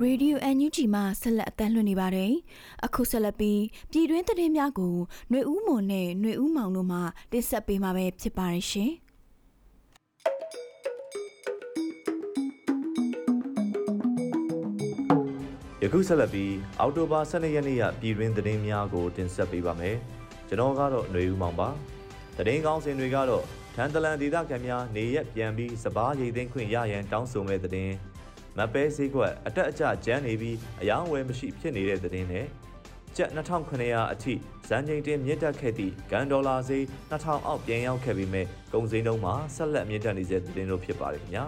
[0.06, 2.34] Radio NUG မှာဆက်လက်အသံလွှင့်နေပါတယ်။
[2.86, 4.96] အခုဆက်လက်ပြီးပြည်တွင်းသတင်းများကို
[5.30, 7.00] ຫນွေဦးမွန်နဲ့ຫນွေဦးမောင်တို့မှ
[7.32, 8.92] တင်ဆက်ပေးမှာပဲဖြစ်ပါတယ်ရှင်။
[15.87, 19.97] ယခုဆက်လက်ပြီးအောက်တိုဘာ12ရက်နေ့ရပြည်တွင်းသတင်းများကိုတင်ဆက်ပေးပါမယ်။
[20.49, 21.69] ကျွန်တော်ကတော့ຫນွေဦးမောင်ပါ။
[22.37, 23.45] သတင်းကောင်းစင်တွေကတော့
[23.75, 27.95] ထန်တလန်ဒေသခံများနေရက်ပြန်ပြီးစပားရိတ်သိမ်းခွင့်ရရန်တောင်းဆိုမဲ့သတင်း
[28.59, 32.47] မပဲဈေးကွက်အတက်အကျကျန်းနေပြီးအယောင်းဝယ်မရှိဖြစ်နေတဲ့သတင်းနဲ့
[33.17, 34.35] ကျပ်2900အထိ
[34.69, 38.43] ဇန်ချိန်တင်မြင့်တက်ခဲ့သည့်ဂန်ဒေါ်လာဈေး2000အောက်ပြန်ရောက်ခဲ့ပြီးမြဲ
[38.73, 41.45] ကုန်စည်နှုန်းမှာဆက်လက်မြင့်တက်နေစေသတင်းတို့ဖြစ်ပါတယ်ခင်ဗျာ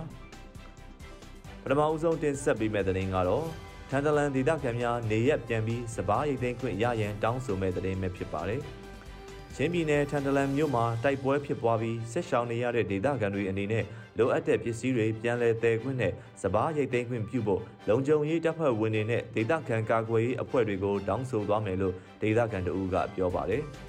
[1.62, 3.46] ပထမဦးဆုံးတင်ဆက်ပေးမယ့်သတင်းကတော့
[3.90, 8.60] ထန်တလန်ဒေသခံများနေရက်ပြန်ပြီးစပားရိတ်သိမ်းခွင့်ရရန်တောင်းဆိုမဲ့သတင်းပဲဖြစ်ပါတယ်။
[9.56, 13.84] ချင်းပြည်နယ်ထန်တလန်မြို့မှာတိုက်ပွဲဖြစ်ပွားပြီးဆက်ရှောင်နေရတဲ့ဒေသခံတွေအနေနဲ့
[14.18, 23.64] လိုအပ်တဲ့ပစ္စည်းတွေပြန်လည်တည်ခွင့်နဲ့စပားရိတ်သိမ်းခွင့်ပြုဖို့လုံခြုံရေးတပ်ဖွဲ့ဝင်တွေနဲ့ဒေသခံကာကွယ်ရေးအဖွဲ့တွေကိုတောင်းဆိုသွားမယ်လို့ဒေသခံတို့ကပြောပါတယ်။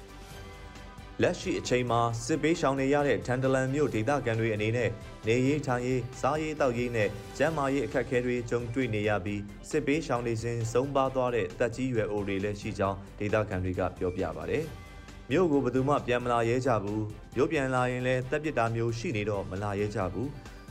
[1.22, 4.90] လက်ရှိအချိန်မှာစစ်ပေးရှောင်နေရတဲ့ထန်တလန်မြို့ဒေသခံတွေအနေနဲ့
[5.26, 14.64] နေရေးထိုင်ရေးစားရေးတောက်ရေးနဲ့ကျန်းမာရေးအခက်အခဲတွေကြုံတွေ့နေရပြီးစစ်ပေးရှောင်နေစဉ်ဆုံးပါသွားတဲ့တက်ကြီးရွယ်အိုတွေလည်းရှိကြောင်းဒေသခံတွေကပြောပြပါတယ်။
[15.30, 17.04] မြို့ကိုဘယ်သူမှပြန်မလာရဲကြဘူး
[17.36, 20.30] မြို့ပြန်လာရင်လည်းတပ်ပစ်တာမျိုးရှိနေတော့မလာရဲကြဘူး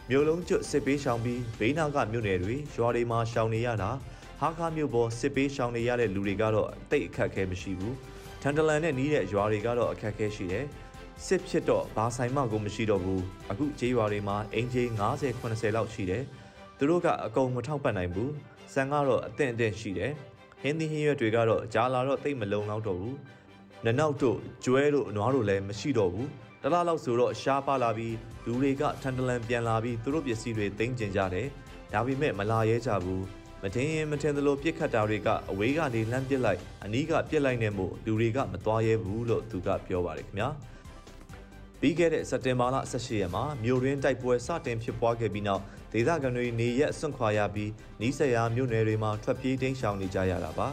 [0.10, 3.90] မြို့လုံးကျွတ်စစ်ပေးရှောင်ပြီးဘေးနာကမြို့နယ်တွေရွာတွေမှာရှောင်နေရတာ
[4.40, 7.96] ဟာခါမြို့ပေါ်စစ်ပေးရှောင်နေရတဲ့လူတွေကတော့တိတ်အခက်အခဲမရှိဘူး
[8.42, 10.66] ထန်တလန်နဲ့နီးတဲ့ရွာတွေကတော့အခက်အခဲရှိတယ်
[11.26, 16.24] စစ်ဖြစ်တော့ဘာဆိုင်မှကိုမရှိတော့ဘူးအခုကျေးရွာတွေမှာအင်ဂျီ90 80လောက်ရှိတယ်
[16.78, 18.32] သူတို့ကအကုန်မထောက်ပံ့နိုင်ဘူး
[18.74, 20.12] ဆန်ကတော့အသင့်အတင့်ရှိတယ်
[20.62, 23.16] ဟင်းသီးဟင်းရွက်တွေကတော့ကြားလာတော့တိတ်မလုံလောက်တော့ဘူး
[23.86, 26.30] နနောက်တို့ကျွဲတို့အနွားတို့လည်းမရှိတော့ဘူး
[26.64, 31.48] တလားလောက်ဆိုတော့ရှားပါလာပြီးလူတွေကထန်တလန်ပြန်လာပြီးသူတို့ပစ္စည်းတွေသိမ်းကျင်ကြတယ်
[31.94, 33.24] ဒါပေမဲ့မလာရဲကြဘူး
[33.64, 40.50] မတင်ရင်မတင်သလိုပြစ်ခတ်တာတွေကအဝေးကနေလှမ်းပစ်လိုက်အနီးကပစ်လိုက်နေမို့လူတွေကမသွားရဲဘူးလို့သူကပြောပါတယ်ခင်ဗျာ
[41.80, 45.62] ပြီးခဲ့တဲ့စက်တင်ဘာလ18ရက်မှာမြို့ရင်းတိုက်ပွဲစတင်ဖြစ်ပွားခဲ့ပြီးနောက်
[45.94, 50.68] ဒေသခံတွေနေရက်ဆွန့်ခွာရပြီးနီးစပ်ရာမြို့နယ်တွေမှာထွက်ပြေးတိမ်းရှောင်နေကြရတာပါ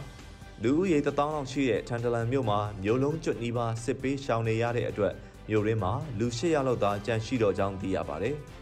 [0.62, 5.14] လူဦးရေ1000လောက်ရှိတဲ့ထန်တလန်မြို့မှာမြို့လုံးကျွတ်နီးပါးစစ်ပေးရှောင်နေရတဲ့အတွက်
[5.51, 8.37] မြို့ရင်းမှာလူ800လောက်သာကြန့်ရှိတော့ကြောင်းသိရပါတယ်။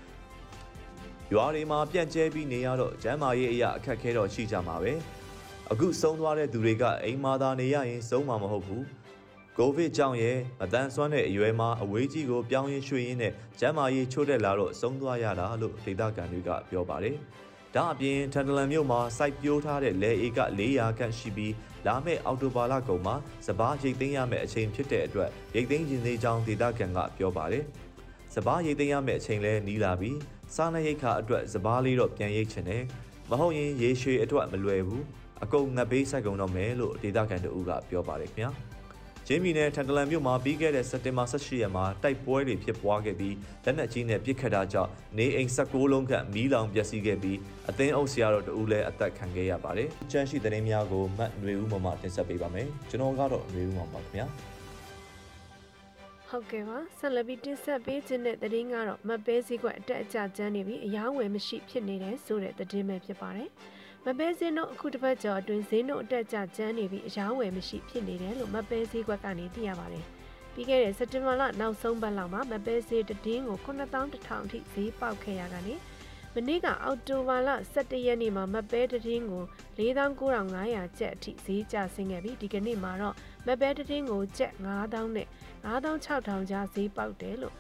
[1.33, 4.92] ရွာတွေမှာပြန့်ကျဲပြီးနေရတော့ကျမ်းမာရေးအရာအခက်ခဲတော့ရှိကြမှာပဲ။
[5.73, 8.83] အခုဆုံးသွားတဲ့သူတွေကအိမ်မာသာနေရရင်ဆုံးမှာမဟုတ်ဘူး။
[9.59, 17.16] ကိုဗစ်ကြောင့်ရဲ့မတန်ဆွမ်းတဲ့အရွယ်မှာအဝေးကြီးကိုပြောင်းရင်ရွှေ့ရင်းနဲ့ကျမ်းမာရေးချို့တက်လာတော့ဆုံးသွားရတာလို့ဒေသခံတွေကပြောပါတယ်။
[17.75, 21.55] ဒါအပြင်ထန်တလန်မြို့မှာစိုက်ပျိုးထားတဲ့လယ်ဧက400ခန့်ရှိပြီး
[21.87, 23.14] လာမယ့်အောက်တိုဘာလကုန်မှာ
[23.47, 27.64] စပားရိတ်သိမ်းရမယ့်အချိန်ဖြစ်တဲ့အတွက်ရိတ်သိမ်းခြင်းသေးကြောင်းဒေသခံကပြောပါတယ်။
[28.35, 30.16] စပားရိတ်သိမ်းရမယ့်အချိန်လဲနီးလာပြီး
[30.56, 32.84] စားနပ်ရိက္ခာအတွက်စပားလေးတော့ပြန်ရိတ်ချင်တယ်။
[33.30, 35.03] မ မဟုတ်ရင်ရေရှည်အတွက်မလွယ်ဘူး
[35.43, 38.51] အကုန်ငတ်ဘေးစိုက်ကုန်တော့မယ်လို့ဒေသခံတို့ကပြောပါတယ်ခင်ဗျာ
[39.27, 47.38] ချင်းမီနယ်ထန်တလန်မြို့မှာပြီးခဲ့တဲ့စက်တင်ဘာ18ရက်မှာတိုက်ပွဲတွေဖြစ်ပွားခဲ့ပြီးလက်နက်ကြီးနဲ့ပစ်ခတ်တာကြောင့်နေအိမ်16လုံးခန့်မီးလောင်ပျက်စီးခဲ့ပြီး
[47.69, 54.27] အသင်းအုပ်ဆရာတော်တဦးလည်းအသက်ခံခဲ့ရပါတယ်။ကျန်းရှိသတင်းများကိုမတ်ຫນွေဦးမမတင်ဆက်ပေးပါမယ်။ကျွန်တော်ကတော့ຫນွေဦးမမပါခင်ဗျာ။
[56.33, 63.49] ဟုတ်ကဲ့ပါဆက်လက်ပြီးတင်ဆက်ပေးခြင်းတဲ့သတင်းကတော့မပဲစည်းကွက်အတက်အကျကျန်းနေပြီးအယောင်းဝယ်မရှိဖြစ်နေတဲ့ဆိုတဲ့သတင်းပဲဖြစ်ပါတယ်
[64.05, 70.05] မပဲစင်းတို့အခုတစ်ပတ်ကျော်အတွင်းဈေးနှုန်းအတက်အကျကျန်းနေပြီးအယောင်းဝယ်မရှိဖြစ်နေတယ်လို့မပဲစည်းကွက်ကနေသိရပါတယ်
[70.55, 75.75] ပြီးခဲ့တဲ့စက်တင်ဘာလနောက်ဆုံးပတ်လောက်မှာမပဲစည်းတည်င်းကို9000တထောင်ထိဈေးပေါက်ခဲ့ရကနေ
[76.37, 79.45] မနေ့ကအောက်တိုဘာလ17ရက်နေ့မှာမပဲတည်င်းကို
[79.79, 83.14] 49,500ကျပ်အထိဈေးကျဆင်းခဲ့ပြီးဒီကနေ့မှာတော့
[83.47, 85.29] မပဲတည်င်းကိုကျပ်9,000နဲ့
[85.64, 87.55] 9600ကျားဈေးပေါက်တယ်လို့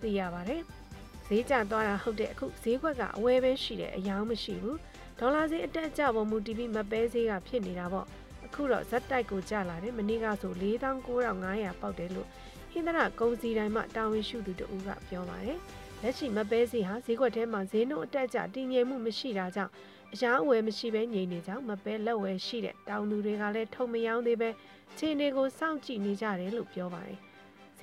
[0.00, 0.62] သိရပါတယ်။
[1.28, 4.76] ဈေးကျသွားတာဟုတ်တဲ့အခုဈေးခွက်ကအဝယ်ပဲရှိတယ်အယောင်းမရှိဘူး။
[5.18, 8.06] ဒေါ်လာဈေးအတက်အကျပေါ်မူတည်ပြီးမပဲဈေးကဖြစ်နေတာပေါ့။
[8.46, 12.28] အခုတော့ဇက်တိုက်ကိုကျလာတယ်မနေ့ကဆို49,500ပေါက်တယ်လို့
[12.70, 15.58] ဟင်္ဒရာကုံစီတိုင်းမှာတာဝန်ရှိသူတို့ကပြောပါတယ်။
[16.02, 19.72] လက်ရှိမပဲဈေးဟာဈေးကွက်ထဲမှာဈေးနှုန်းအတက်အကျတည်ငြိမ်မှုမရှိတာကြောင့်
[20.14, 24.50] အရာအဝယ်မရှိဘဲငြိမ်နေကြောင်းမပဲလက်ဝယ်ရှိတဲ့တောင်သူတွေကလည်းထုံမယောင်းသေးပဲ
[24.98, 27.20] ခြေနေကိုစောင့်ကြည့်နေကြတယ်လို့ပြောပါတယ်။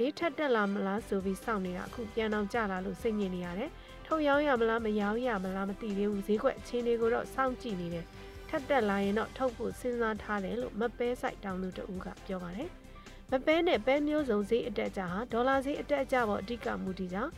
[0.02, 3.70] ဈေးထက်တက်လာမလားဆိုပြီးစောင့်နေတာအခုပြန်အောင်ကျလာလို့စိတ်ညစ်နေရတယ်။
[4.06, 8.06] ထုတ်ရောင်းရမလားမရောင်းရမလားမသိသေးဘူးဈေးကွက်အခြေအနေကိုတော့စောင့်ကြည့်နေတယ်။
[8.50, 12.70] ထက်တက်လာရင်တော့ထုတ်ဖို့စဉ်းစားထားတယ်လို့မပဲဆိုင်တောင်သူတူကပြောပါတယ်။
[13.32, 17.32] မပဲနဲ့ပဲမျိုးစုံဈေးအတက်အကျဟာဒေါ်လာဈေးအတက်အကျပေါ်အဓိကမူတည်ကြောင်း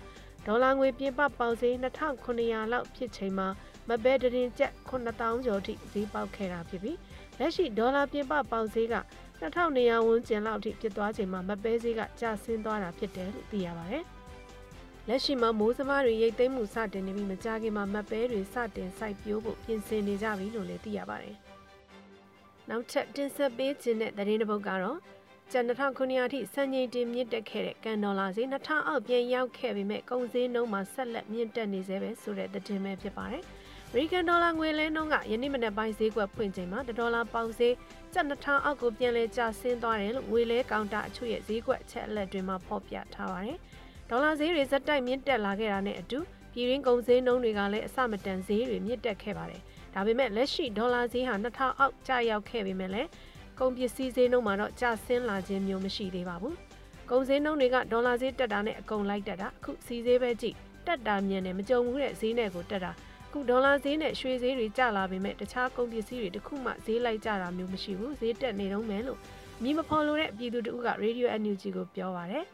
[0.45, 3.47] ဒေါ်လာငွေပြင်ပပေါက်ဈေး2900လောက်ဖြစ်ချိန်မှာ
[3.89, 6.97] မပဲတရင်ကျပ်9000ကျော်ထိဈေးပေါက်ခဲ့တာဖြစ်ပြီး
[7.39, 8.95] လက်ရှိဒေါ်လာပြင်ပပေါက်ဈေးက
[9.43, 14.03] 2200ဝန်းကျင်လောက်ထိဖြစ်သွားချိန်မှာမပဲဈေးကကျဆင်းသွားတာဖြစ်တယ်လို့သိရပါတယ်။
[15.07, 21.35] လက်ရှိမှာမိုးစမားတွေရိတ်သိမ်းမှုစတင်နေပြီးမကြာခင်မှာမပဲတွေစတင်စိုက်ပျိုးဖို့ပြင်ဆင်နေကြပြီလို့လည်းသိရပါတယ်။
[22.69, 24.97] နောက်ထပ်တင်ဆက်ပေးခြင်းတဲ့သတင်းတစ်ပုဒ်ကတော့
[25.51, 33.43] ကျန်2009အထိစံချိန်တင်မြင့်တက်ခဲ့တဲ့ကန်ဒေါ်လာဈေး2000အောက်ပြန်ရောက်ခဲ့ပေမဲ့ကုန်စည်နှုန်းမှာဆက်လက်မြင့်တက်နေသေးပဲဆိုတဲ့သတင်းပဲဖြစ်ပါတယ်။
[33.89, 37.73] အမေရိကန်ဒေါ်လာငွေလဲနှုန်းကယနေ့မနက်ပိုင်းဈေးကွက်ဖွင့်ချိန်မှာဒေါ်လာပေါင်ဈေး
[38.13, 43.57] ကျပ်2000အောက်ကိုပြန်လည်ကျဆင်းသွားတယ်လို့ငွေလဲကောင်တာအချို့ရဲ့ဈေးကွက်ချက်အလက်တွေမှာဖော်ပြထားပါတယ်။
[44.09, 46.19] ဒေါ်လာဈေးတွေဇက်တိုက်မြင့်တက်လာခဲ့တာနဲ့အတူ
[46.53, 49.61] ပြည်ရင်းကုန်ဈေးနှုန်းတွေကလည်းအဆမတန်ဈေးတွေမြင့်တက်ခဲ့ပါတယ်။
[49.93, 53.09] ဒါပေမဲ့လက်ရှိဒေါ်လာဈေးဟာ2000အောက်ကျရောက်ခဲ့ပေမဲ့လည်း
[53.59, 56.55] ကုန်ပစ္စည်းဈေးနှုန်းမှာတော့ကျဆင်းလာခြင်းမျိုးမရှိသေးပါဘူး။
[57.09, 60.55] ကုန်ဈေးနှုန်းတွေကဒေါ်လာဈေးတက်တာနဲ့အကုန်လိုက်တက်တာအခုစီးဈေးပဲကြည့်
[60.87, 62.91] တက်တာမြင်တယ်မကြုံဘူးတဲ့ဈေးနဲ့ကိုတက်တာ
[63.33, 69.19] ခုဒေါ်လာဈေးနဲ့ရွှေဈေးတွေကျလာပေမဲ့တခြားကုန်ပစ္စည်းတွေတခုမှဈေးလိုက်ကျတာမျိုးမရှိဘူးဈေးတက်နေတော့မယ်လို့
[69.63, 72.45] မြင်မဖော်လို့တဲ့ပြည်သူတို့က Radio NUG ကိုပြောပါရယ်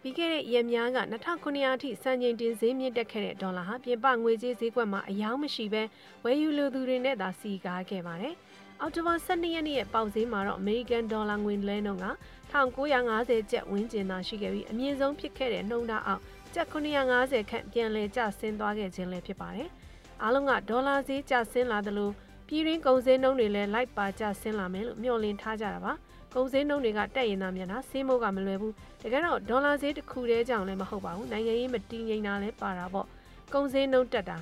[0.00, 5.82] ပြီးခဲ့တဲ့ရက်များက2900အထိစံချိန်တင်ဈေးမြင့်တက်ခဲ့တဲ့ဒေါ်လာဟာပြင်ပငွေကြေးဈေးကွက်မှာအယောင်းမရှိဘဲ
[6.24, 8.34] ဝယ်ယူလိုသူတွေနဲ့သာစီကားခဲ့ပါတယ်။
[8.80, 12.06] အော်တိုဘာ12ရက်နေ့ရဲ့ပေါက်ဈေးမှာတော့ American Dollar ငွေလဲနှုန်းက
[12.52, 16.22] 1950ကျပ်ဝန်းကျင်သာရှိခဲ့ပြီးအမြင့်ဆုံးဖြစ်ခဲ့တဲ့နှုန်းထားအောက်
[16.54, 19.68] ကျပ်950ခန့်ပြန်လည်ကျဆင်းသွားခဲ့ခြင်းလည်းဖြစ်ပါတယ်။
[20.22, 22.10] အားလုံးကဒေါ်လာဈေးကျဆင်းလာသလို
[22.48, 25.92] ပြည်ရင်းကုန်စည်နှုန်းတွေလည်းလိုက်ပါကျဆင်းလာမယ်လို့မျှော်လင့်ထားကြတာပါ။
[26.34, 33.06] ကုန်စည်နှုန်းတွေကတက်ရင်သာမြန်တာဆေးမိုးကမလွယ်ဘူး။တကယ်တော့ဒေါ်လာဈေးတစ်ခုတည်းကြောင့်လည်းမဟုတ်ပါဘူး။နိုင်ငံရေးမတည်ငြိမ်တာလည်းပါတာပေါ့။
[33.54, 34.38] ကုန်စည်နှုန်းတက်တာ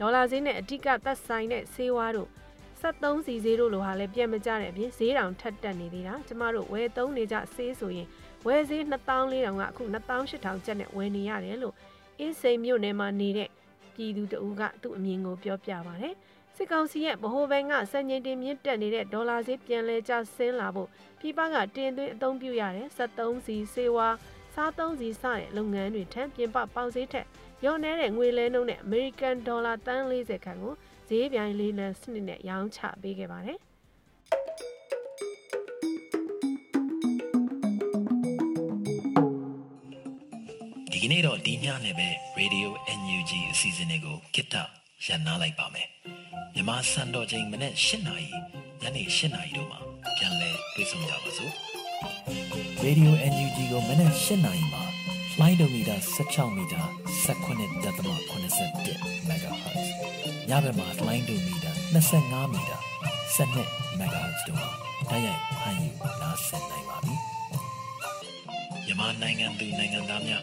[0.00, 2.28] ဒေါ်လာဈေးနဲ့အဓိကသက်ဆိုင်တဲ့ဆေးဝါးတို့
[2.80, 8.08] 73စီဈေးတို့လိုဟာလည်းပြန်မကြတဲ့အပြင်ဈေးတောင်ထက်တက်နေသေးတာကျမတို့ဝယ်သုံးနေကြဆေးဆိုရင်
[8.46, 11.74] ဝယ်ဈေး2400ကအခု28000ကျပ်နဲ့ဝယ်နေရတယ်လို့
[12.18, 13.48] အင်းစိန်မြို့နယ်မှာနေတဲ့
[13.94, 16.08] ပြည်သူတအူးကသူ့အမြင်ကိုပြောပြပါဗျ။
[16.56, 20.88] စစ်ကောင်စီရဲ့ဗဟိုဘဏ်ကစံချိန်တင်မြင့်တက်နေတဲ့ဒေါ်လာဈေးပြန်လဲကျဆင်းလာဖို့
[21.20, 24.08] ပြည်ပကတင်သွင်းအသုံးပြုရတဲ့73စီစေဝါ
[24.54, 27.26] စားသုံးစီစတဲ့လုပ်ငန်းတွေထံပြင်ပပေါင်ဈေးထက်
[27.64, 30.74] ရော့နေတဲ့ငွေလဲနှုန်းနဲ့ American ဒေါ်လာတန်း40ခန့်ကို
[31.08, 33.58] ဈေးပြိုင်လေးလံစနစ်နဲ့ရောင်းချပေးခဲ့ပါတယ်။
[41.02, 42.08] ဒီကနေ့တော့ဒီညနဲ့ပဲ
[42.38, 42.68] Radio
[43.00, 44.54] NUG အစီအစဉ်လေးကိုကိတ္တ
[45.04, 45.88] ရန်နာလိုက်ပါမယ်
[46.54, 48.28] မြမစံတော်ချိန်မနေ့၈နာရီ
[48.80, 49.78] ညနေ၈နာရီတို့မှာ
[50.16, 51.52] ပြန်လည်တွေ့ဆုံကြပါစို့
[52.84, 54.82] Radio NUG ကိုမနက်၈နာရီမှာ
[55.32, 56.82] flight meter 16 meter
[57.24, 59.84] 19.87 MHz
[60.48, 62.78] ညဘက်မှာ flight meter 25 meter
[63.36, 64.68] 12 MHz တို့မှာ
[65.10, 65.90] တိုက်ရိုက်ဖမ်းယူ
[66.22, 67.14] နားဆင်နိုင်ပါပြီ
[68.86, 70.42] မြန်မာနိုင်ငံသူနိုင်ငံသားများ